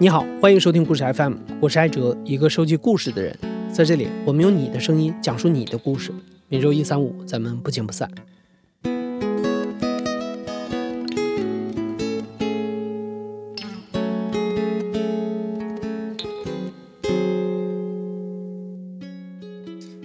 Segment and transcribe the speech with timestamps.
[0.00, 3.36] 你好，欢迎收听故事 FM，我是艾哲，一个收集故事的人。
[3.72, 6.12] 在这里，我们用你的声音讲述你的故事。
[6.48, 8.08] 每周一、三、五，咱们不见不散。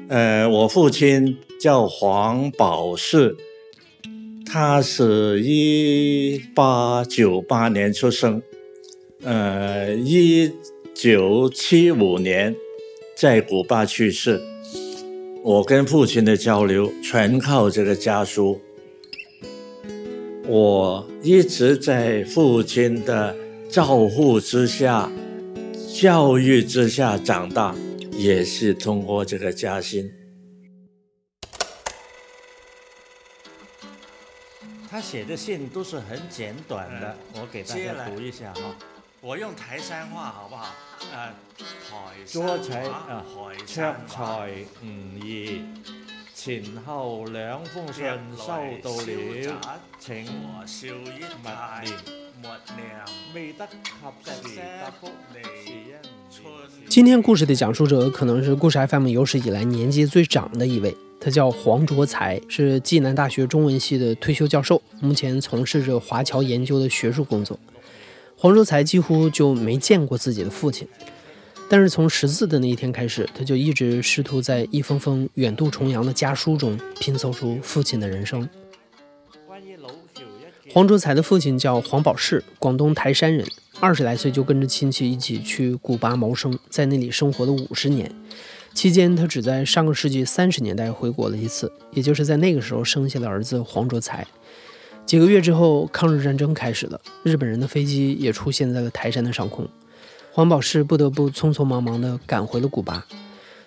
[0.07, 3.37] 呃，我父亲叫黄宝士，
[4.43, 8.41] 他是一八九八年出生，
[9.23, 10.51] 呃，一
[10.93, 12.55] 九七五年
[13.15, 14.41] 在古巴去世。
[15.41, 18.59] 我跟父亲的交流全靠这个家书。
[20.45, 23.35] 我一直在父亲的
[23.69, 25.09] 照护之下、
[25.93, 27.75] 教育之下长大。
[28.15, 30.07] 也是通过这个家兴，
[34.87, 38.61] 他写的信都是很简短的，我给大家读一下哈。
[39.25, 40.65] 我用台山话好不好？
[41.15, 41.31] 啊，
[41.89, 43.23] 台山啊，
[43.65, 44.49] 卓才
[44.83, 45.61] 唔易，
[46.35, 48.03] 前后两封信
[48.35, 48.47] 收
[48.83, 50.29] 到了，请勿
[50.65, 51.95] 念。
[56.89, 67.57] 今天故事的讲述者可能是故事 FM 有史以来年纪最长的一位，他叫黄卓才，是暨南大学中文系的退休教授，目前从事着华侨研究的学术工作。
[68.43, 70.85] 黄卓才几乎就没见过自己的父亲，
[71.69, 78.49] 但是从识字的那一天开始，他就一直试图在一封封远渡重洋的家书中拼凑出父亲的人生。
[80.73, 83.47] 黄卓才的父亲叫黄宝士，广东台山人。
[83.79, 88.13] 二十来岁就跟着亲戚一起去古巴谋生，在那里生活了五十年。
[88.73, 94.27] 期间，他只在上个世纪三十年代回国了一次，也就是在那个时候生下了儿子黄卓才。
[95.05, 99.67] 几个月之后，抗日战争开始了，日本人的飞机也出现在了台山的上空。
[100.31, 103.05] 黄宝士不得不匆匆忙忙地赶回了古巴。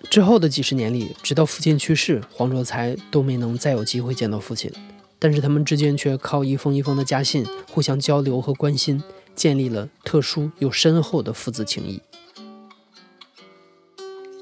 [0.09, 4.71] 之后的几十年里，直到父亲去世，黄卓才都没能再有机会见到父亲。
[5.19, 9.01] 但是他们之间却靠一封一封的家信，互相交流和关心，
[9.33, 12.01] 建立了特殊又深厚的父子情谊。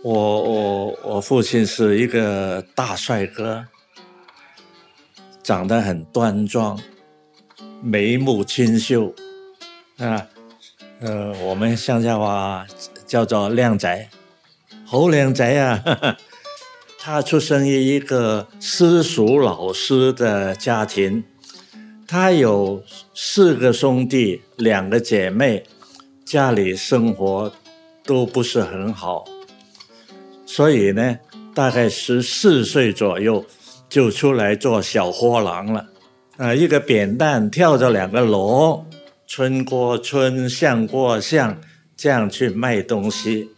[0.03, 3.65] 我我我父亲是一个大帅哥，
[5.45, 6.75] 长得很端庄，
[7.79, 9.13] 眉目清秀，
[9.97, 10.25] 啊，
[10.99, 12.65] 呃，我们乡下话
[13.05, 14.09] 叫做靓仔，
[14.87, 16.17] 好靓仔啊！
[16.97, 21.23] 他出生于一个私塾老师的家庭，
[22.07, 25.63] 他有四个兄弟，两个姐妹，
[26.25, 27.53] 家里生活
[28.03, 29.25] 都不是很好，
[30.47, 31.19] 所以呢，
[31.53, 33.45] 大概十四岁左右
[33.89, 35.85] 就出来做小货郎了，
[36.37, 38.83] 啊，一个扁担挑着两个箩，
[39.27, 41.57] 村过村，巷过巷，
[41.95, 43.49] 这样去卖东西。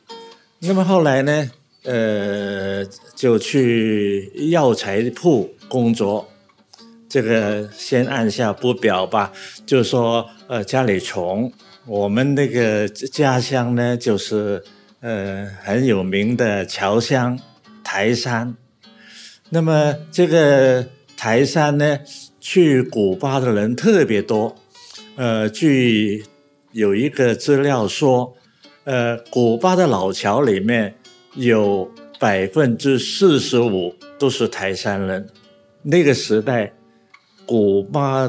[0.59, 1.51] 那么后来呢？
[1.83, 6.27] 呃，就去药材铺工作，
[7.07, 9.31] 这个先按下不表吧。
[9.65, 11.49] 就说呃，家里穷，
[11.85, 14.61] 我们那个家乡呢，就是
[14.99, 17.39] 呃很有名的侨乡
[17.83, 18.53] 台山。
[19.49, 20.85] 那么这个
[21.15, 21.99] 台山呢，
[22.39, 24.55] 去古巴的人特别多。
[25.15, 26.25] 呃，据
[26.71, 28.35] 有一个资料说，
[28.83, 30.95] 呃，古巴的老桥里面。
[31.35, 31.87] 有
[32.17, 35.29] 百分之四十五都是台山人。
[35.83, 36.73] 那个时代，
[37.45, 38.27] 古巴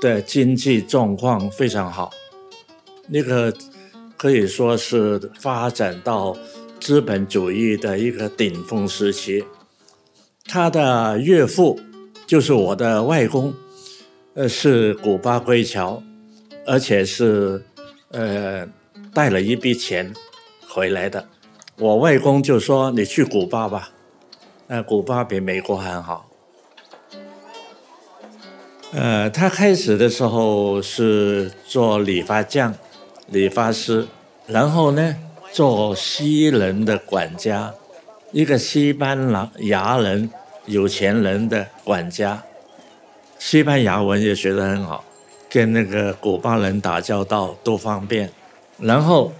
[0.00, 2.12] 的经济状况非常好，
[3.08, 3.52] 那个
[4.16, 6.36] 可以说是发展到
[6.80, 9.44] 资本主义的一个顶峰时期。
[10.46, 11.80] 他的岳父
[12.26, 13.52] 就是我的外公，
[14.34, 16.02] 呃，是古巴归侨，
[16.66, 17.64] 而且是
[18.10, 18.66] 呃
[19.12, 20.12] 带了一笔钱
[20.68, 21.26] 回来的。
[21.76, 23.90] 我外公就说：“你去古巴吧，
[24.68, 26.30] 呃，古巴比美国还好。”
[28.92, 32.72] 呃，他开始的时候是做理发匠、
[33.26, 34.06] 理发师，
[34.46, 35.16] 然后呢，
[35.52, 37.74] 做西人的管家，
[38.34, 40.28] 一个西班牙人、
[40.66, 42.42] 有钱人的管家，
[43.38, 45.04] 西班牙文也学得很好，
[45.48, 48.30] 跟那个古巴人打交道都方便，
[48.78, 49.32] 然后。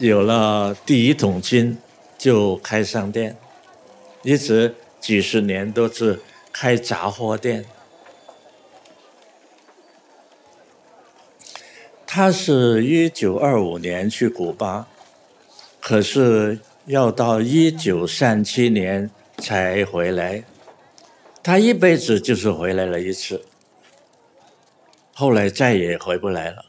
[0.00, 1.78] 有了第一桶金，
[2.18, 3.36] 就开商店，
[4.24, 6.20] 一直几十年都是
[6.52, 7.64] 开杂货店。
[12.04, 14.88] 他是一九二五年去古巴，
[15.80, 20.44] 可是要到一九三七年才回来。
[21.42, 23.44] 他一辈子就是回来了一次，
[25.12, 26.66] 后来再也回不来了。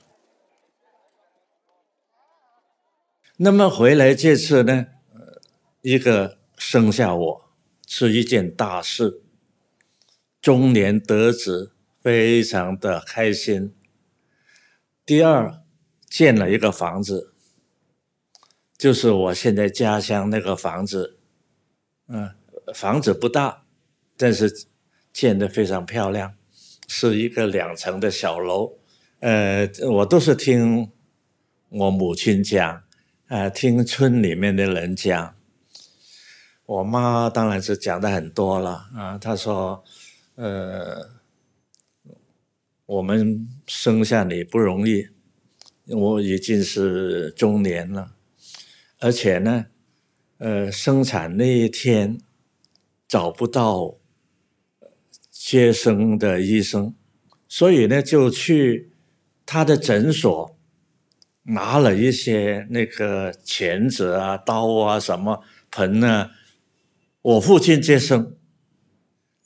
[3.38, 4.88] 那么回来这次呢，
[5.82, 7.52] 一个生下我
[7.86, 9.22] 是一件大事，
[10.42, 13.76] 中年得子，非常的开心。
[15.06, 15.62] 第二，
[16.10, 17.35] 建了一个房子，
[18.78, 21.18] 就是我现在家乡那个房子，
[22.08, 22.32] 嗯，
[22.74, 23.64] 房子不大，
[24.18, 24.68] 但是
[25.14, 26.34] 建的非常漂亮，
[26.88, 28.78] 是一个两层的小楼。
[29.20, 30.92] 呃，我都是听
[31.70, 32.84] 我母亲讲，
[33.28, 35.36] 呃，听村里面的人讲。
[36.66, 39.84] 我妈当然是讲的很多了啊，她说，
[40.36, 41.12] 呃，
[42.88, 45.08] 我们生下你不容易，
[45.86, 48.15] 我已经是中年了，
[49.00, 49.68] 而且呢，
[50.38, 52.18] 呃，生产那一天
[53.08, 53.98] 找不到
[55.30, 56.94] 接生的医生，
[57.48, 58.92] 所以呢，就去。
[59.48, 60.58] 他的诊所
[61.44, 66.32] 拿了一些那个钳子啊、刀啊、什么盆呢？
[67.22, 68.36] 我父亲接生，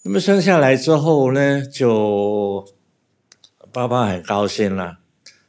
[0.05, 2.65] 那么生下来之后呢，就
[3.73, 4.99] 爸爸很高兴了，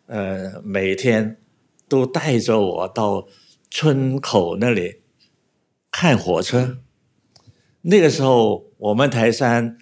[0.06, 1.40] 呃，每天
[1.88, 3.28] 都带着我到
[3.70, 5.02] 村口那里
[5.90, 6.78] 看火车。
[7.82, 9.78] 那个时候，我们台山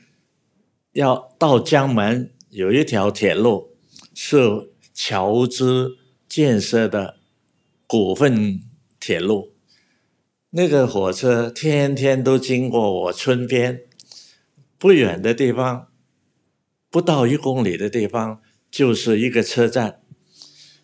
[0.93, 3.69] 要到江门有一条铁路。
[4.21, 5.97] 是侨资
[6.29, 7.21] 建设的
[7.87, 8.61] 股份
[8.99, 9.53] 铁路，
[10.51, 13.83] 那个火车天天都经过我村边，
[14.77, 15.87] 不远的地方，
[16.91, 20.03] 不到一公里的地方就是一个车站，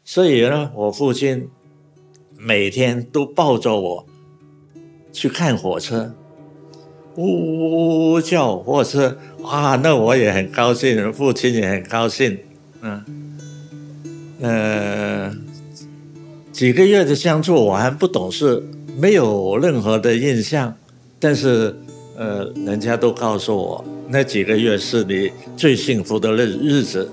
[0.04, 1.50] 所以呢，我父亲
[2.38, 4.06] 每天都抱着我
[5.12, 6.14] 去看火车，
[7.16, 12.38] 呜呜呜呜叫火车，哇，那我也很高兴，父亲也很高兴，
[12.82, 13.02] 嗯。
[14.40, 15.32] 呃，
[16.52, 18.62] 几个月的相处，我还不懂事，
[18.98, 20.74] 没有任何的印象。
[21.18, 21.74] 但是，
[22.16, 27.08] 呃，人家都告诉我，那几个月是你最幸福的日日子。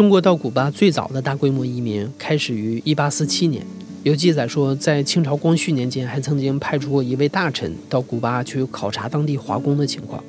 [0.00, 3.62] 中国到古巴最早的大规模移民开始于1847年。
[4.02, 10.24] 有记载说，在清朝光绪年间，还曾经派出过一位大臣到古巴去考察当地华工的情况。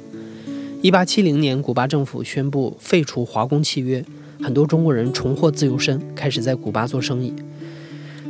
[0.81, 4.03] 一八七零年，古巴政府宣布废除华工契约，
[4.43, 7.33] 很多中国人重获自由身，开始在古巴做生意。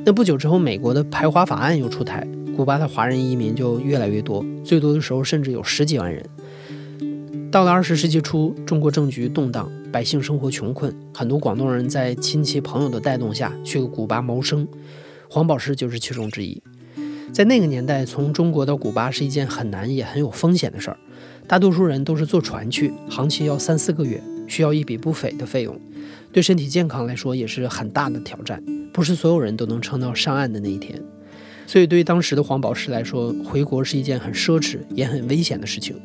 [0.05, 2.23] 那不久之后，美国的排华法案又出台，
[2.55, 6.23] 古巴的华人移民就越来越多，最多的时候甚至有十几万人。
[7.49, 14.67] 到了二十世纪初，中国政局动荡，百姓生活穷困，很多广东人在亲戚朋友的带动下去古巴谋生。
[15.29, 16.61] 黄宝石就是其中之一。
[17.33, 20.97] 在那个年代，从中国到古巴是一件很难也很有风险的事儿。
[21.47, 25.79] 大多数人都是坐船去，航期要三四个月，需要一笔不菲的费用，
[26.31, 28.63] 对身体健康来说也是很大的挑战。
[28.93, 31.01] 不是所有人都能撑到上岸的那一天。
[31.65, 35.95] 所以，对于当时的黄宝石来说，回国是一件很奢侈也很危险的事情。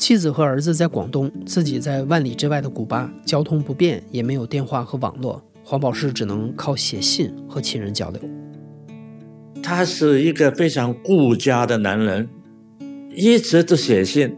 [0.00, 5.44] 妻子和儿子在广东，自己在万里之外的古巴，交通不便，也没有电话和网络。
[5.62, 8.20] 黄宝石只能靠写信和亲人交流。
[9.62, 12.26] 他是一个非常顾家的男人，
[13.14, 14.34] 一直都写信。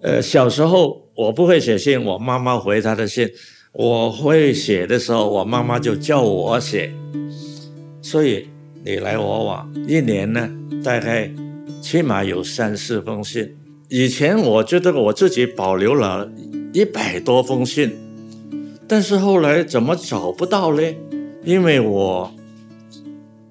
[0.00, 3.26] 呃，小时候我不会写信，我妈妈回他的信；
[3.72, 6.94] 我会写的时候，我妈妈就叫我写。
[8.00, 8.48] 所以
[8.84, 10.48] 你来我往，一年呢，
[10.84, 11.28] 大概
[11.82, 13.57] 起码有三四封信。
[13.90, 16.30] 以前我觉得我自己保留了
[16.74, 17.96] 一百多封信。
[18.86, 20.82] 但是后来怎么找不到呢？
[21.42, 22.34] 因为我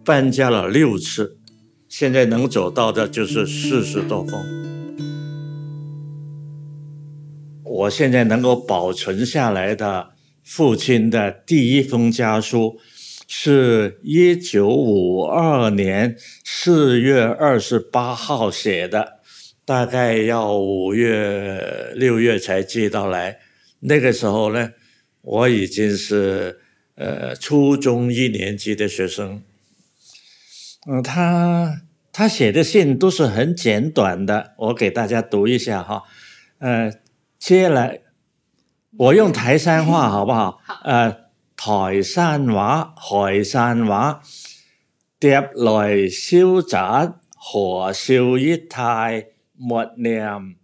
[0.03, 1.37] 搬家了六次，
[1.89, 4.39] 现在能走到的就是四十多封。
[7.63, 10.09] 我现在能够保存下来的
[10.43, 12.79] 父亲的第一封家书，
[13.27, 19.16] 是一九五二年四月二十八号写的，
[19.67, 23.39] 大概要五月六月才寄到来。
[23.81, 24.71] 那个时候呢？
[25.21, 26.61] 我已经是
[26.95, 29.43] 呃初中一年级的学生，
[30.89, 31.81] 嗯，他
[32.13, 36.03] 他写的信都是很简短的，我给大家读一下哈，
[36.59, 36.93] 呃，
[37.37, 37.99] 接下来
[38.97, 40.61] 我用台山话好不好？
[40.85, 41.11] 呃，
[41.57, 44.21] 台山话，台山话，
[45.19, 49.25] 叠来消杂，何少一太
[49.57, 50.55] 默念。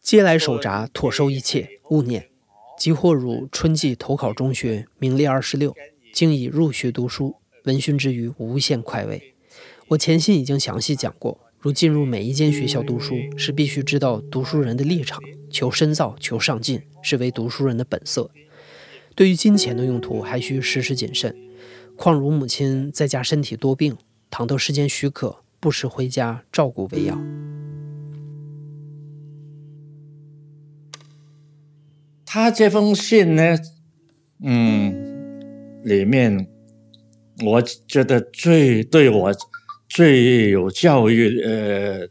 [0.00, 2.30] 接来手札，妥收一切，勿念。
[2.76, 5.74] 即或汝春季投考中学，名列二十六，
[6.12, 9.34] 竟已入学读书，闻讯之余无限快慰。
[9.88, 18.30] 我前信已经详细讲过，如进入每一间学校读书，是必须知道读书人的立场，求深造，求上进，是为读书人的本色。
[19.14, 21.34] 对于金钱的用途，还需时时谨慎。
[21.96, 23.96] 况如母亲在家身体多病，
[24.30, 27.18] 倘得时间许可，不时回家照顾为要。
[32.24, 33.58] 他这封信呢，
[34.44, 36.46] 嗯，里面
[37.44, 39.32] 我觉得最对我
[39.88, 42.08] 最有教育，呃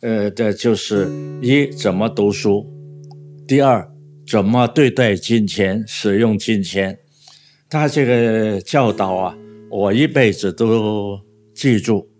[0.00, 1.08] 呃的就是
[1.40, 2.66] 一怎么读书，
[3.46, 3.88] 第二
[4.26, 6.98] 怎么对待金钱，使用金钱。
[7.70, 9.38] 他这个教导啊，
[9.70, 11.20] 我一辈子都
[11.54, 12.15] 记住。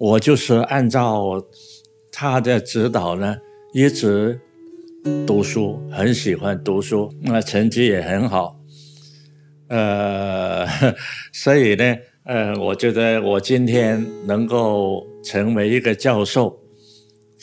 [0.00, 1.44] 我就是按照
[2.10, 3.36] 他的指导呢，
[3.74, 4.40] 一直。
[5.26, 8.54] 读书很喜欢读书，那成绩也很好，
[9.68, 10.66] 呃，
[11.32, 16.54] 所以呢，呃，我觉得我今天能够成为一个教授，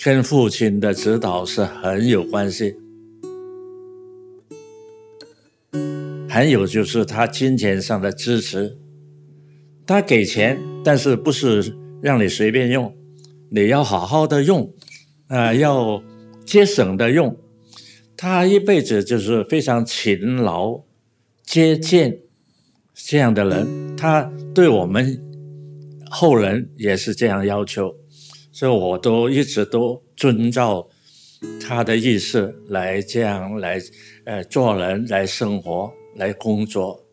[0.04, 2.76] 跟父亲的指导是很有关系。
[6.30, 8.78] 还有就是他金钱上的支持，
[9.84, 11.76] 他给钱，但是不是
[12.08, 12.96] 让你随便用，
[13.52, 14.74] 你要好好的用，
[15.28, 16.02] 啊，要
[16.46, 17.38] 节省的用。
[18.16, 20.82] 他一辈子就是非常勤劳、
[21.44, 22.18] 节俭
[22.94, 25.22] 这样的人，他对我们
[26.10, 27.94] 后人也是这样要求，
[28.54, 30.88] 所以我都一直都遵照
[31.60, 33.82] 他的意思来这样来
[34.24, 37.04] 呃做人、来生活、来工作。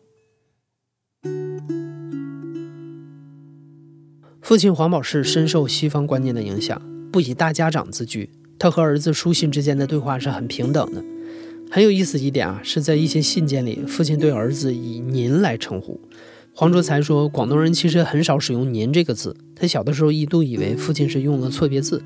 [4.45, 6.79] 父亲黄宝士深受西方观念的影响，
[7.11, 8.29] 不以大家长自居。
[8.59, 11.03] 他和儿子书信之间的对话是很平等的。
[11.71, 15.99] 很有意思一点啊，是在一些信件里，父亲对儿子以“您”来称呼。
[16.53, 19.35] 黄卓才说，广东人其实很少使用“您”这个字。
[19.55, 22.03] 他小的时候一度以为父亲是用了错别字，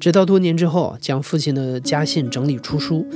[0.00, 3.06] 直到多年之后将父亲的家信整理出书，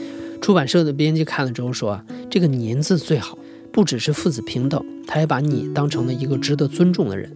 [0.43, 3.39] 出版社的编辑看了之后说：“这个‘您’字最好，
[3.73, 7.35] 不只是父子平等，他还把你当成了一个值得尊重的人。”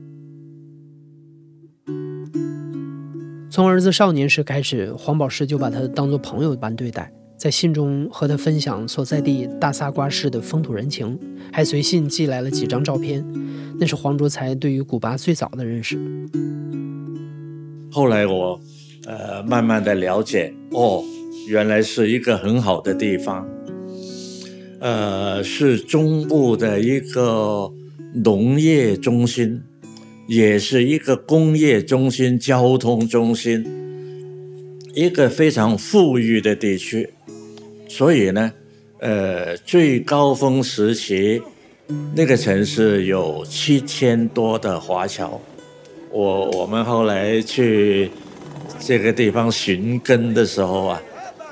[3.53, 11.19] 从儿子少年时开始，黄宝石就把他当作朋友般对待，在信中和他分享所在地大萨瓜市的风土人情，
[11.53, 13.23] 还随信寄来了几张照片，
[13.79, 15.99] 那是黄卓才对于古巴最早的认识。
[17.91, 18.59] 后来我，
[19.05, 21.05] 呃，慢慢的了解，哦，
[21.47, 23.47] 原来是一个很好的地方，
[24.81, 27.71] 呃，是中部的一个
[28.15, 29.63] 农业中心。
[30.27, 33.65] 也是一个工业中心、交通中心，
[34.95, 37.11] 一个非常富裕的地区。
[37.89, 38.53] 所以呢，
[39.01, 41.43] 呃，最高峰时期，
[42.15, 45.41] 那个城市有七千多的华侨。
[46.11, 48.11] 我我们后来去
[48.79, 51.03] 这个地方寻根的时候啊，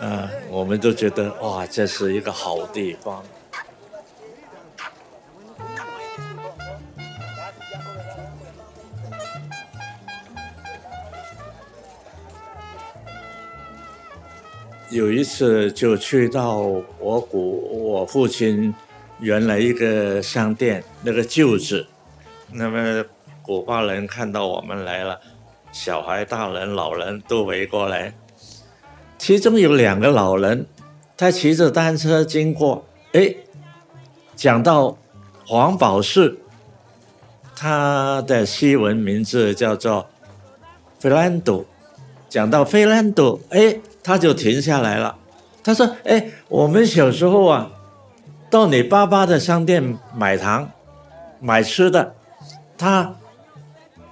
[0.00, 3.22] 呃，我们都觉得哇，这是一个好地方。
[14.90, 16.58] 有一次就去到
[16.98, 18.74] 我古我父亲
[19.20, 21.86] 原来一个商店那个旧址，
[22.52, 23.04] 那么
[23.40, 25.20] 古巴人看到我们来了，
[25.70, 28.12] 小孩、大人、老人都围过来，
[29.16, 30.66] 其中有两个老人，
[31.16, 33.32] 他骑着单车经过，哎，
[34.34, 34.98] 讲到
[35.46, 36.36] 黄宝士，
[37.54, 40.10] 他的西文名字叫做
[40.98, 41.64] 费兰朵，
[42.28, 43.78] 讲到费兰朵，哎。
[44.02, 45.18] 他就停下来了，
[45.62, 47.70] 他说：“哎，我们小时候啊，
[48.50, 50.70] 到你爸爸的商店买糖、
[51.38, 52.14] 买吃的，
[52.78, 53.14] 他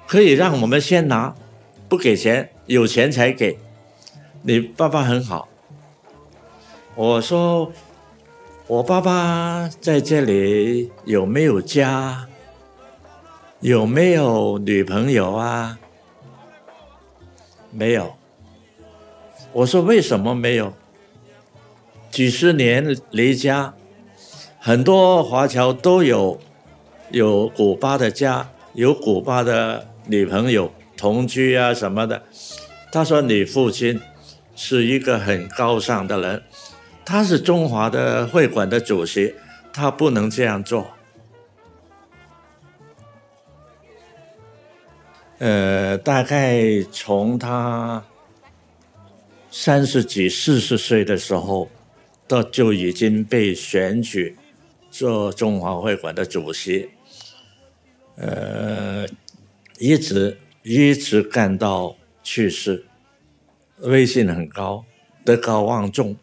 [0.07, 1.35] 可以让我们先拿，
[1.89, 3.59] 不给钱，有钱才给。
[4.43, 5.49] 你爸爸很好。”
[6.95, 7.73] 我说
[8.67, 12.27] ：“我爸爸在这里有没有家？
[13.61, 15.79] 有没有女朋友啊？
[17.71, 18.15] 没有。”
[19.53, 20.73] 我说为什么没有？
[22.11, 23.75] 几十年离家，
[24.59, 26.41] 很多华侨都有
[27.11, 32.23] 有古巴的家，有古巴的女朋友同居啊什么的。
[32.91, 34.01] 他说你父亲
[34.57, 36.43] 是一个很高尚的人，
[37.05, 39.35] 他是中华的会馆的主席，
[39.73, 40.87] 他不能这样做。
[45.39, 48.03] 呃，大概从他。
[49.61, 51.69] 三十几、四十岁的时候，
[52.29, 54.37] 到就已经被选举
[54.89, 56.91] 做中华会馆的主席，
[58.15, 59.05] 呃，
[59.81, 62.85] 一直一直干到去世。
[63.79, 64.85] 威信很高，
[65.25, 66.17] 德高望重，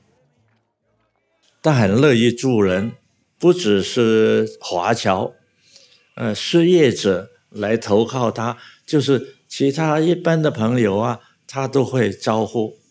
[1.61, 2.93] 他很乐意助人，
[3.37, 5.33] 不只是华侨，
[6.15, 12.84] 呃，失业者来投靠他，就是其他一般的朋友啊，他都会招呼。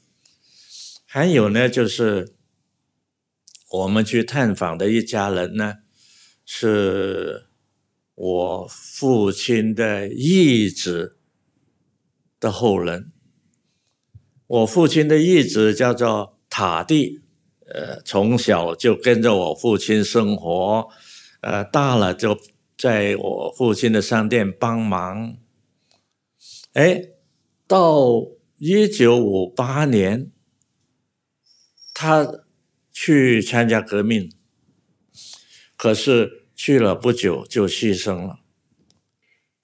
[1.15, 2.35] 还有呢，就是
[3.71, 5.75] 我们去探访的一家人呢，
[6.45, 7.47] 是
[8.17, 11.17] 我父亲的义子
[12.41, 13.13] 的后人。
[14.49, 17.21] 我父亲的义子叫做塔蒂，
[17.67, 20.89] 呃，从小就跟着我父亲生活，
[21.43, 22.37] 呃，大了就
[22.77, 25.37] 在我父亲的商店帮忙。
[26.73, 27.11] 哎，
[27.69, 28.27] 到
[28.59, 30.33] 一九五八年，
[31.95, 32.45] 他
[32.93, 34.31] 去参加革命，
[35.77, 38.41] 可是去了不久就牺牲了。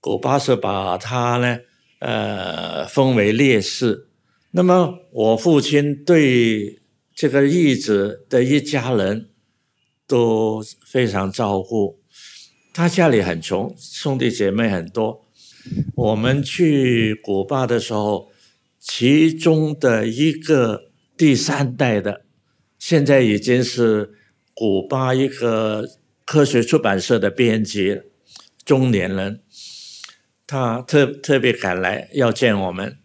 [0.01, 1.59] 古巴是把他呢，
[1.99, 4.09] 呃，封为烈士。
[4.53, 6.81] 那么，我父亲对
[7.15, 9.31] 这个义子的一家人
[10.07, 12.01] 都非常照顾。
[12.73, 15.27] 他家里很穷，兄弟姐妹很多。
[15.95, 18.31] 我们去古巴的时候，
[18.79, 20.90] 其中的一个
[21.21, 22.25] 第三代的，
[22.79, 24.15] 现在已经是
[24.55, 25.87] 古巴一个
[26.25, 28.01] 科学出版社的编辑，
[28.65, 29.43] 中年人，
[30.47, 32.97] 他特特别赶来要见我们。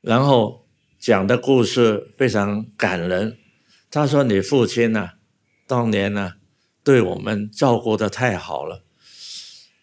[0.00, 0.66] 然后
[0.98, 3.38] 讲的故事非常感人。
[3.88, 5.10] 他说：“你父亲呢，
[5.68, 6.32] 当年呢，
[6.82, 8.82] 对我们照顾的太好了，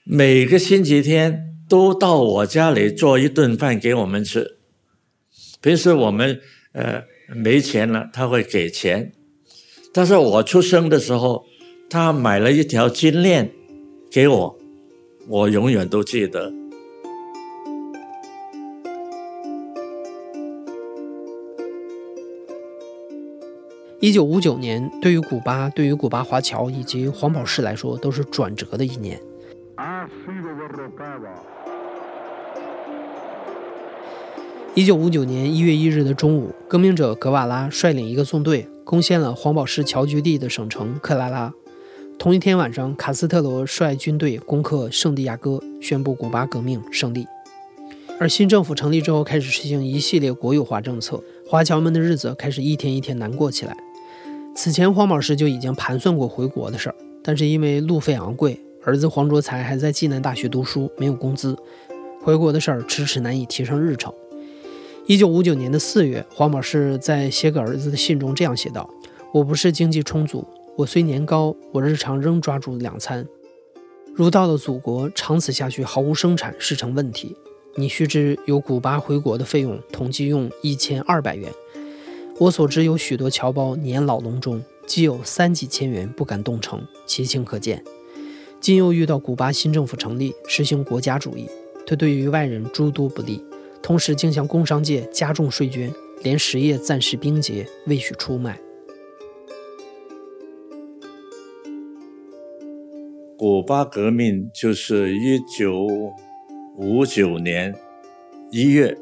[0.03, 4.57] 每个星期天都到我家里做一顿饭给我们吃。
[5.61, 6.41] 平时我们
[6.77, 7.03] 呃
[7.35, 9.11] 没钱了，他会给钱。
[9.91, 11.43] 但是我出生的时候，
[11.89, 13.51] 他买了一条金链
[14.11, 14.55] 给我，
[15.27, 16.53] 我永远都记得。”
[23.99, 29.19] 一九五九年，对于古巴、对于古巴华侨以及黄宝士来说，都是转折的一年。
[34.77, 41.51] 一九五九年一月一日的中午，革命者格瓦拉率领一个纵队攻陷了黄宝石侨居地的省城克拉拉。
[42.19, 47.25] 同一天晚上，卡斯特罗率军队攻克圣地亚哥，宣布古巴革命胜利。
[48.19, 53.75] 而新政府成立之后，开始实行一系列国有化政策，华侨们的日子开始一天一天难过起来。
[54.55, 61.57] 此前，黄宝石就已经盘算过回国的事儿，但是因为路费昂贵，儿子黄卓才还在济南大学读书，没有工资，
[62.21, 64.13] 回国的事儿迟迟难以提上日程。
[65.07, 68.89] 一九五九年的四月，黄宝士在写给儿子的信中这样写道
[69.33, 73.25] ：“我不是经济充足，我虽年高，我日常仍抓住两餐。
[74.13, 77.33] 如到了祖国，长此下去毫无生产是成问题。
[77.75, 81.49] 你须知，由古巴回国的费用统计用一千二百元。”
[82.37, 87.81] 我所知有许多侨胞年老笼中，既有三几千元不敢动诚，其情可见。
[88.59, 91.47] 今又遇到古巴新政府成立，实行国家主义，
[91.85, 93.41] 这对于外人诸多不利，
[93.81, 98.59] 同时竟向工商界加重税捐，连实业暂时冰结，未许出卖。
[103.37, 105.87] 古巴革命就是一九
[106.75, 107.73] 五九年
[108.51, 108.97] 一月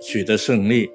[0.00, 0.88] 取得胜利。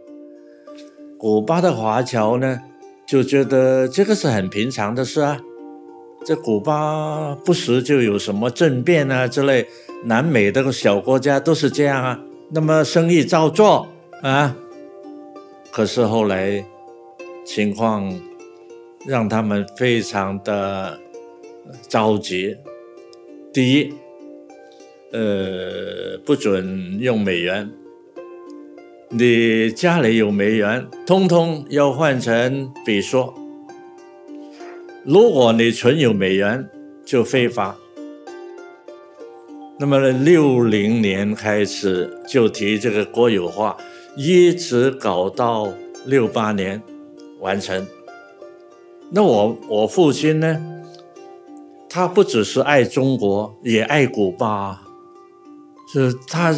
[1.18, 2.62] 古巴的华侨呢，
[3.06, 5.40] 就觉得这个是很平常的事啊。
[6.26, 9.68] 这古巴不时就有什么政变啊之类，
[10.06, 12.22] 南美的小国家都是这样啊。
[12.54, 13.88] 那么生意照做
[14.22, 14.56] 啊。
[15.72, 16.64] 可是后来
[17.44, 18.14] 情况
[19.08, 21.00] 让他们非常的
[21.90, 22.56] 着急。
[23.52, 23.94] 第一，
[25.12, 27.72] 呃，不准用美元。
[29.10, 33.34] 你家里有美元，通通要换成比索。
[35.04, 36.70] 如果你存有美元，
[37.04, 37.78] 就非法。
[39.86, 43.76] 那么六零年开始就提这个国有化，
[44.16, 45.74] 一直搞到
[46.06, 46.82] 六八年
[47.42, 47.86] 完成。
[49.12, 50.58] 那我我父亲呢？
[51.90, 54.84] 他不只是爱中国，也爱古巴，
[55.92, 56.56] 是他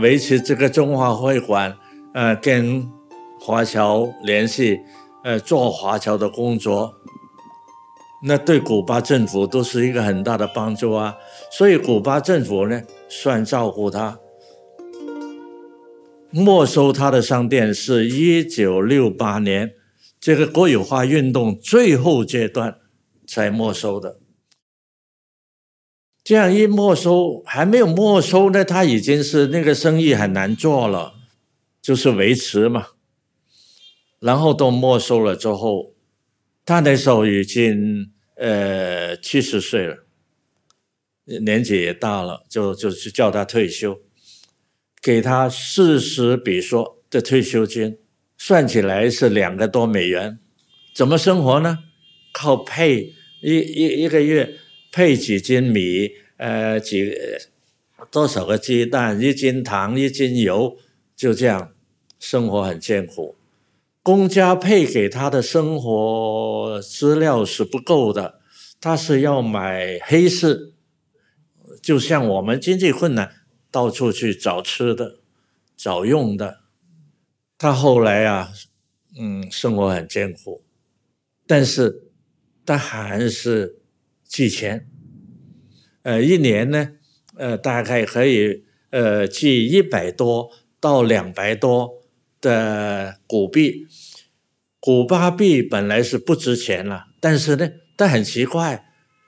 [0.00, 1.76] 维持这个中华会馆。
[2.14, 2.88] 呃，跟
[3.40, 4.78] 华侨联系，
[5.24, 6.94] 呃，做华侨的工作，
[8.24, 11.16] 那对古巴政府都是一个很大的帮助啊。
[11.50, 14.18] 所以古巴政府呢，算照顾他，
[16.30, 19.72] 没收他的商店是一九六八年
[20.20, 22.78] 这个国有化运动最后阶段
[23.26, 24.18] 才没收的。
[26.24, 31.14] 这样一没收，还没有没收呢，他已经是那个生意很难做了。
[31.82, 32.86] 就是维持嘛。
[34.20, 35.94] 然后都没收了之后，
[36.64, 40.04] 他那时候已经呃七十岁了，
[41.24, 44.00] 年纪也大了，就就去叫他退休，
[45.00, 47.98] 给他四十比索的退休金，
[48.36, 50.38] 算起来是两个多美元，
[50.94, 51.78] 怎么生活呢？
[52.32, 54.58] 靠配一一一个月
[54.90, 57.14] 配几斤米，呃几
[58.10, 60.76] 多少个鸡蛋，一斤糖，一斤油，
[61.14, 61.72] 就这样
[62.18, 63.36] 生活很艰苦。
[64.02, 68.40] 公家配给他的生活资料是不够的，
[68.80, 70.74] 他是要买黑市，
[71.80, 73.32] 就像我们经济困难，
[73.70, 75.20] 到处去找吃的、
[75.76, 76.62] 找用的。
[77.56, 78.52] 他后来啊，
[79.16, 80.64] 嗯，生活很艰苦，
[81.46, 82.10] 但是
[82.66, 83.78] 他还是
[84.24, 84.88] 寄钱，
[86.02, 86.94] 呃，一年呢，
[87.36, 92.01] 呃，大概可以呃寄一百多到两百多。
[92.42, 93.86] 的古币，
[94.80, 98.84] 古巴币本来是不值钱了，但是呢，但很奇怪，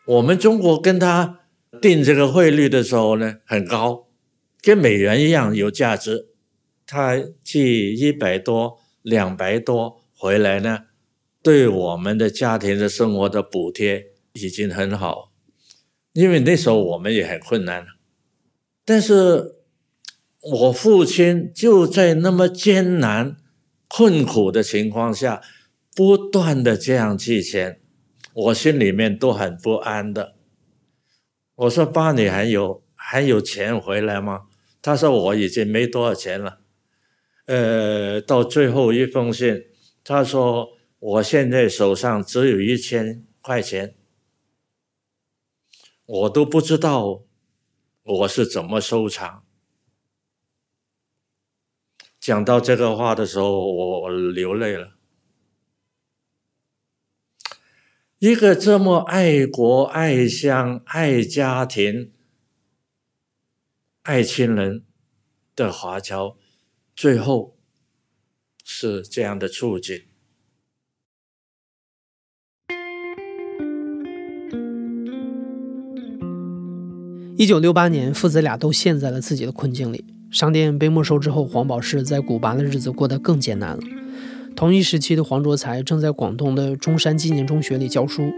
[0.07, 1.41] 我们中国跟他
[1.81, 4.09] 定这个汇率的时候呢，很高，
[4.61, 6.29] 跟美元一样有价值。
[6.87, 10.81] 他寄一百多、两百多回来呢，
[11.43, 15.33] 对我们的家庭的生活的补贴已经很好，
[16.13, 17.87] 因为那时候我们也很困难了，
[18.85, 19.55] 但是。
[20.45, 23.39] 我父亲就在那么艰难、
[23.89, 25.41] 困苦的情况下，
[25.97, 27.81] 不断的这样寄钱，
[28.35, 30.35] 我心里面都很不安的。
[31.55, 34.43] 我说：“爸，你还有还有钱回来吗？”
[34.83, 36.59] 他说：“我已经没多少钱了。”
[37.47, 39.63] 呃，到最后一封信，
[40.03, 43.95] 他说：“我现在手上只有一千块钱，
[46.05, 47.23] 我都不知道
[48.03, 49.44] 我是怎么收场。”
[52.25, 54.95] 讲到这个话的时候，我流泪了。
[58.19, 62.13] 一个这么爱国、爱乡、爱家庭、
[64.05, 64.87] 爱亲人
[65.55, 66.39] 的华侨，
[66.97, 67.59] 最后
[68.65, 70.05] 是这样的处境。
[77.37, 80.14] 一九六八年，父子俩都陷在了自己的困境里。
[80.35, 83.83] 商店被没收之后，黄宝士在古巴的日子过得更艰难了。
[84.57, 88.33] 同一时期的黄卓才正在广东的中山纪念中学里教书，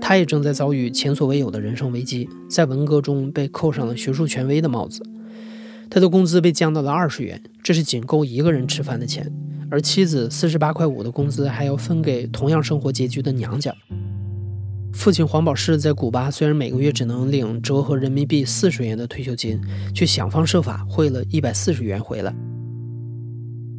[0.00, 5.02] 他也正在遭遇前所未有的人生危机，在文革中被扣上了学术权威的帽子。
[5.90, 9.28] 他的工资被降到了二十元，这是仅够一个人吃饭的钱，
[9.68, 13.74] 而妻子四十八块五的工资还要分给同样生活拮据的娘家。
[14.92, 19.60] 父亲黄宝士在古巴虽然每个月只能领折合人民币四十元的退休金，
[19.94, 22.34] 却想方设法汇了一百四十元回来。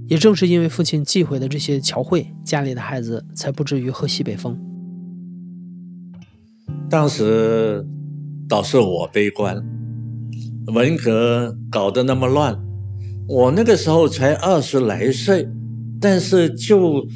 [0.07, 4.59] 也正是因为父亲寄回的这些侨汇，家里的孩子才不至于喝西北风。
[6.89, 7.85] 当时
[8.49, 9.63] 倒是我悲观，
[10.67, 12.59] 文革搞得那么乱，
[13.27, 15.47] 我那个时候才二十来岁，
[16.01, 17.07] 但是就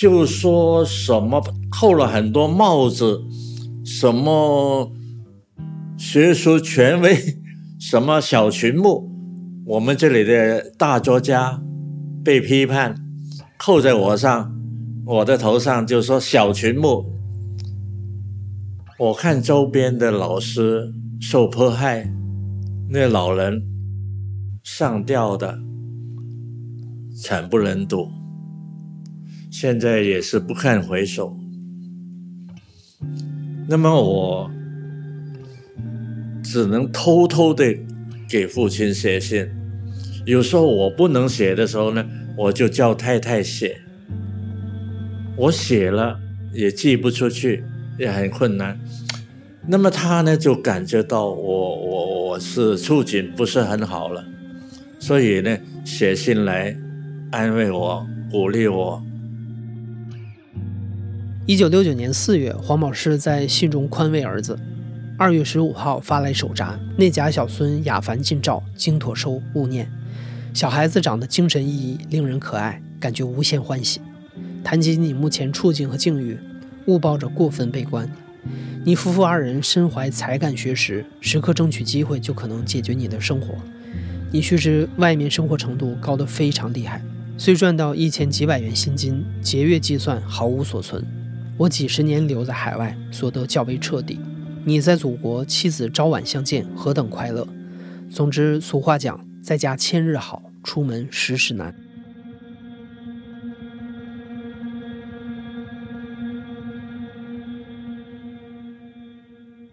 [0.00, 3.20] 就说什么扣了很多帽子。
[3.84, 4.92] 什么
[5.96, 7.16] 学术权威，
[7.80, 9.10] 什么小群目，
[9.66, 11.60] 我们这里的大作家
[12.22, 12.94] 被批判，
[13.56, 14.54] 扣在我上，
[15.04, 17.04] 我的头上就说小群目。
[19.00, 22.08] 我看周边的老师受迫害，
[22.90, 23.64] 那老人
[24.62, 25.58] 上吊的
[27.20, 28.08] 惨不忍睹，
[29.50, 31.36] 现在也是不堪回首。
[33.66, 34.50] 那么我
[36.42, 37.64] 只能偷偷的
[38.28, 39.48] 给父亲写信，
[40.24, 42.04] 有时候我不能写的时候呢，
[42.36, 43.80] 我就叫太太写。
[45.36, 46.18] 我写了
[46.52, 47.62] 也寄不出去，
[47.98, 48.78] 也很困难。
[49.66, 54.24] 那么他呢就感觉到我我我是处境不是很好了，
[54.98, 56.74] 所以呢写信来
[57.30, 59.02] 安慰我、鼓励我。
[61.48, 64.58] 一九六九年四月，黄宝士在信中宽慰儿子
[65.16, 69.90] ：“二月十五号发来手札，内家小孙雅凡尽照，经妥收，勿念。
[70.52, 73.98] 小孩子长得精神奕奕，令人可爱，感觉无限欢喜。
[74.62, 76.38] 谈及你目前处境和境遇，
[76.84, 78.06] 勿抱着过分悲观。
[78.84, 83.54] 你夫妇二人身怀才干学识，时刻争取机会，就可能解决你的生活。
[84.30, 87.02] 你须知外面生活程度高得非常厉害，
[87.38, 91.02] 虽赚到一千几百元薪金，节约计算毫无所存。”
[91.58, 94.20] 我几十年留在海外所得较为彻底。
[94.64, 97.46] 你在祖国妻子朝晚相见何等快乐！
[98.08, 101.74] 总之俗话讲在家千日好出门时时难。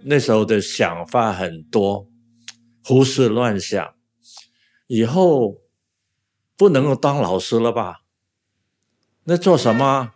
[0.02, 2.08] 那时候的想法很多
[2.84, 3.94] 胡思乱想
[4.88, 5.58] 以后
[6.58, 8.02] 不能够当老师了吧？
[9.26, 10.14] 那做什么？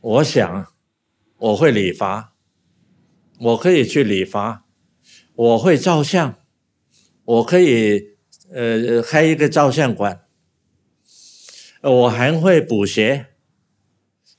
[0.00, 0.72] 我想
[1.38, 2.34] 我会理发，
[3.38, 4.64] 我可以去理发，
[5.34, 6.38] 我会照相，
[7.24, 8.16] 我可以
[8.50, 10.26] 呃开一个照相馆，
[11.82, 13.26] 我还会补鞋，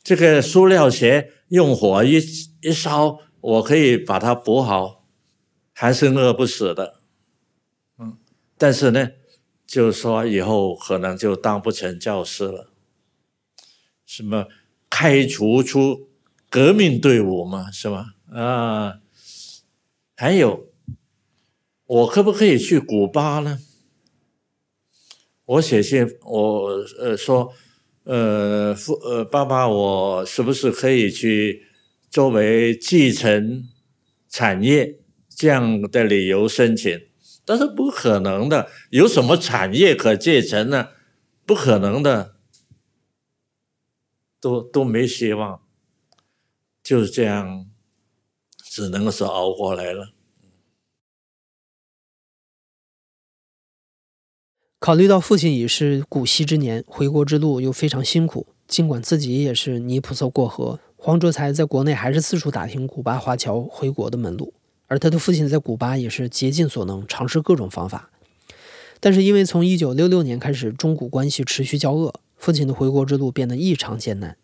[0.04, 2.18] 这个塑料鞋用火一
[2.62, 3.20] 一烧。
[3.40, 5.06] 我可以把它补好，
[5.72, 7.00] 还是饿不死的，
[7.98, 8.18] 嗯，
[8.58, 9.12] 但是呢，
[9.66, 12.74] 就是说以后可能就当不成教师了。
[14.06, 14.48] 什么
[14.90, 16.07] 开除出
[16.50, 18.16] 革命队伍嘛，是吧？
[18.32, 19.00] 啊，
[20.16, 20.68] 还有，
[21.86, 23.60] 我可不可以去古巴呢？
[25.46, 27.54] 我写信，我呃说，
[28.04, 31.64] 呃父呃爸爸，我是不是可以去？
[32.10, 33.68] 作为继承
[34.30, 34.98] 产业
[35.30, 37.02] 这样的理由申请，
[37.44, 38.70] 但是不可能的。
[38.92, 40.88] 有什么产业可继承呢？
[41.46, 42.36] 不可能的，
[44.40, 45.62] 都都没希望。
[46.88, 47.68] 就是这样，
[48.64, 50.14] 只能是熬过来了。
[54.80, 60.80] 考虑到父亲已是古稀之年，回国之路又非常辛苦，尽管自己也是泥菩萨过河。
[60.96, 64.54] 黄卓才在国内还是四处打听古巴华侨回国的门路，
[64.86, 68.10] 而他的父亲在古巴也是竭尽所能尝试各种方法。
[69.02, 74.38] 但是因为从1966年开始中古关系持续交恶，父亲的回国之路变得异常艰难。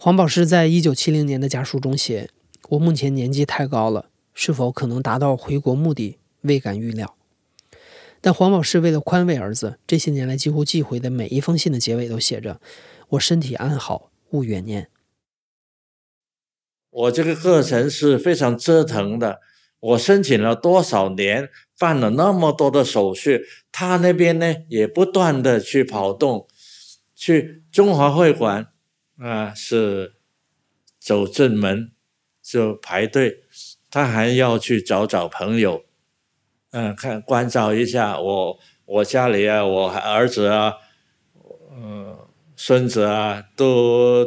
[0.00, 2.30] 黄宝士在一九七零年的家书中写
[2.70, 7.16] ：“我目前年纪太高了，是否可能达到回国目的，未敢预料。”
[8.22, 12.60] 但黄宝士为了宽慰儿子，这些年来几乎寄回的每一封信的结尾都写着
[13.10, 14.88] ：“我身体安好，勿远念。”
[16.90, 19.40] 我这个课程是非常折腾的，
[19.80, 26.46] 我申请了多少年，办了那么多的手续，他那边呢也不断的去跑动，
[27.16, 28.68] 去中华会馆
[29.18, 30.14] 啊是
[30.98, 31.92] 走正门
[32.42, 33.44] 就排队，
[33.90, 35.84] 他还要去找找朋友，
[36.70, 40.74] 嗯，看关照一下我我家里啊，我儿子啊，
[41.70, 42.18] 嗯，
[42.56, 44.26] 孙子啊都。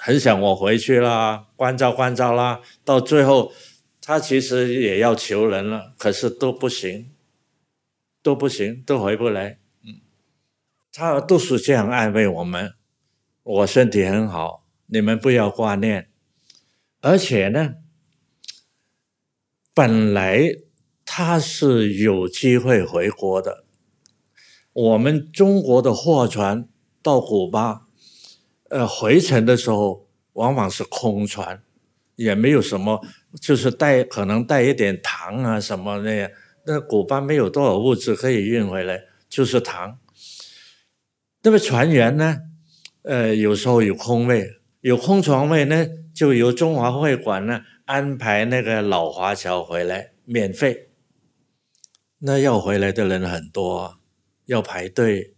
[0.00, 2.60] 很想我回去啦，关照关照啦。
[2.84, 3.52] 到最后，
[4.00, 7.10] 他其实也要求人了，可是都不行，
[8.22, 9.58] 都不行，都回不来。
[9.84, 9.98] 嗯，
[10.92, 12.74] 他都是这样安慰我们：
[13.48, 16.10] 我身体很好，你们不要挂念。
[17.00, 17.76] 而且呢，
[19.72, 20.50] 本来
[21.06, 23.64] 他是有机会回国的，
[24.74, 26.68] 我们中国的货船
[27.02, 27.86] 到古巴。
[28.68, 31.62] 呃，回程的时候往往是空船，
[32.16, 33.02] 也没有什么，
[33.40, 36.30] 就是带可能带一点糖啊什么的。
[36.66, 39.98] 那古巴没有多少物资可以运回来，就是糖。
[41.40, 42.42] 那么船员呢，
[43.02, 44.48] 呃，有时候有空位，
[44.80, 50.90] 有空床位呢，就由中华会馆呢安排那个老华侨回来免费。
[52.18, 53.98] 那要回来的人很多，
[54.46, 55.34] 要排队，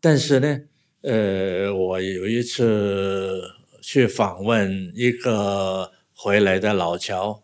[0.00, 0.60] 但是呢。
[1.06, 3.42] 呃，我有一次
[3.82, 7.42] 去访问一个回来的老乔，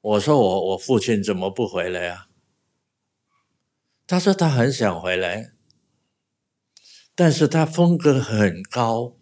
[0.00, 2.26] 我说我我父亲怎么不回来啊？
[4.08, 5.52] 他说他很想回来，
[7.20, 9.14] 但是他风格很高，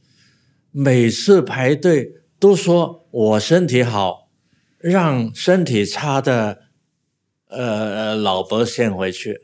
[0.71, 4.31] 每次排队都说我身体好，
[4.79, 6.61] 让身体差的
[7.49, 9.41] 呃老伯先回去，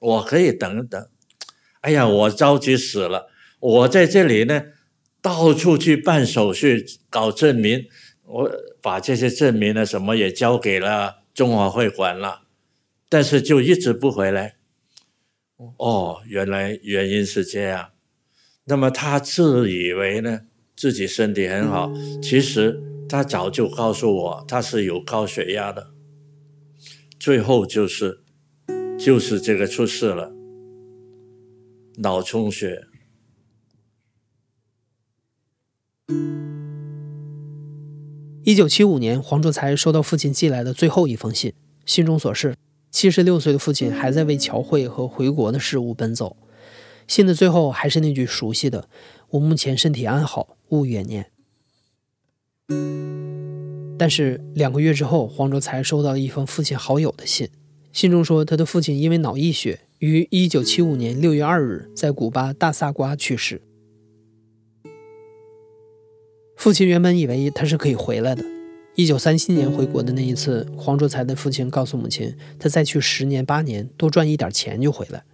[0.00, 1.04] 我可以等等。
[1.80, 3.26] 哎呀，我着急死了。
[3.58, 4.66] 我在这里呢，
[5.20, 7.86] 到处去办手续、搞证明，
[8.22, 12.42] 我把这些证明呢什么也交给了中华会馆了，
[13.08, 14.58] 但是就一直不回来。
[15.78, 17.90] 哦，原来原因是这样。
[18.64, 20.40] 那么他自以为呢
[20.74, 25.92] 自己身体很好，其实他早就告诉我他是有高血压的，
[27.18, 28.22] 最后就是
[28.98, 30.32] 就是这个出事了，
[31.98, 32.84] 脑充血。
[38.42, 41.54] 一九七五年，黄卓才收到父亲寄来的最后一封信，
[41.86, 42.54] 信中所示：
[42.94, 46.36] 七十六岁的父亲还在为侨会和回国的事务奔走。
[47.08, 48.88] 信的最后还是那句熟悉的
[49.30, 51.32] ：“我目前身体安好，勿怨念。”
[53.98, 57.48] 但是两个月之后，黄卓才收到了一封父亲好友的信，
[57.92, 63.60] 信中说他的父亲因为脑溢血，于一九七五年六月二日在古巴大萨瓜去世。
[66.56, 68.44] 父亲原本以为他是可以回来的，
[68.96, 75.24] 一九三七年回国的那一次，黄卓才的父亲告诉母亲，他再去十年八年，多赚一点钱就回来。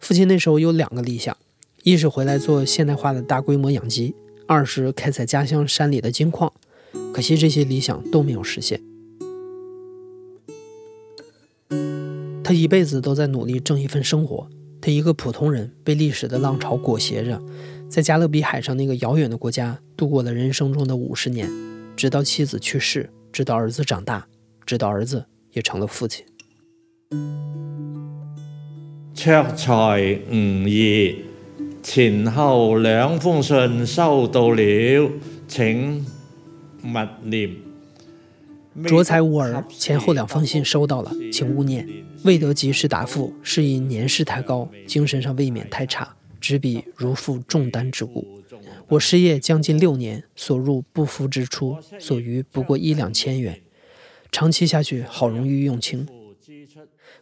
[0.00, 1.36] 父亲那时候有两个理想，
[1.84, 4.16] 一是回来做现代化的大规模养鸡，
[4.48, 6.52] 二是开采家乡山里的金矿。
[7.12, 8.80] 可惜这些理想都没有实现。
[12.42, 14.48] 他一辈子都在努力挣一份生活。
[14.80, 17.40] 他一个普通人，被历史的浪潮裹挟着，
[17.88, 21.48] 在加勒比海上那个遥远的国家度过了人生中的五十年。
[21.98, 24.24] 直到妻子去世，直到儿子长大，
[24.64, 26.24] 直到儿子也成了父亲。
[29.12, 31.16] 卓才吾兒
[31.82, 35.10] 前后两封信收到了，
[35.48, 36.06] 请
[36.84, 36.88] 勿
[37.24, 37.56] 念。
[38.86, 41.84] 卓才吾儿前后两封信收到了，请勿念。
[42.22, 48.24] 未得及时答复，是因年事太高，精神上未免太差，执笔如负重担之故。
[48.90, 53.60] 我失业将近六年，所入不敷支出，所余不过一两千元，
[54.32, 56.08] 长期下去，好容易用清。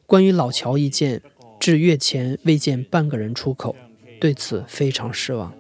[0.06, 1.20] 关于老乔一件，
[1.58, 3.74] 至月前未见半个人出口，
[4.20, 5.52] 对此非常失望。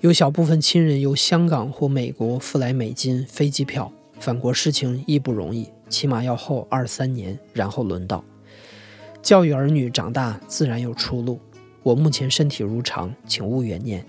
[0.00, 8.24] 有小部分亲人由香港或美国付来美金、飞机票，返國事情亦不容易，起码要后二三年，然后轮到。
[9.20, 11.40] 教育儿女长大，自然有出路。
[11.82, 14.06] 我目前身体如常，请勿懸念。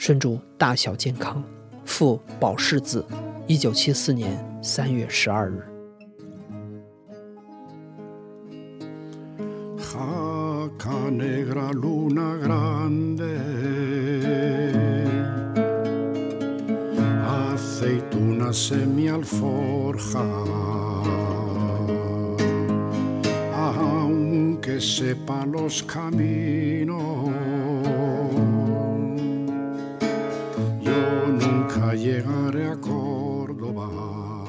[0.00, 1.44] 顺祝大小健康，
[1.84, 3.04] 父保世子，
[3.46, 5.62] 一九七四年三月十二日。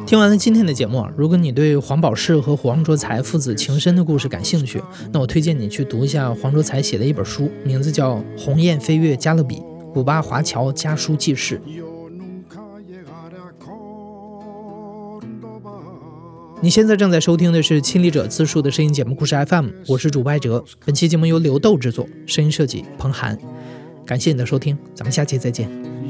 [0.06, 4.82] 听完了今天的节目，如果你对黄宝士和黄卓才父子情深的故事感兴趣，
[5.13, 9.62] 那我推荐你去读一下黄卓才写的一本书，名字叫《鸿雁飞越加勒比：
[9.93, 11.62] 古巴华侨家书记事》。
[16.63, 20.63] 你现在正在收听的是亲历者自述的声音节目故事 FM，我是主播艾哲。
[20.86, 23.38] 本期节目由刘豆制作，声音设计彭涵。
[24.06, 26.00] 感谢你的收听，咱们下期再见。